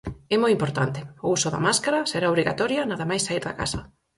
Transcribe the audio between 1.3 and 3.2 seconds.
uso da máscara, será obrigatoria nada